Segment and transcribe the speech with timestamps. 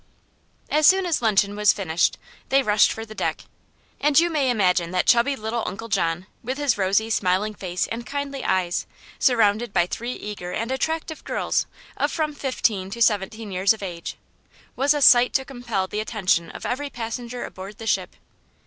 [0.71, 2.17] As soon as luncheon was finished
[2.49, 3.41] they rushed for the deck,
[3.99, 8.03] and you may imagine that chubby little Uncle John, with his rosy, smiling face and
[8.03, 8.87] kindly eyes,
[9.19, 11.67] surrounded by three eager and attractive girls
[11.97, 14.17] of from fifteen to seventeen years of age,
[14.75, 18.15] was a sight to compel the attention of every passenger aboard the ship.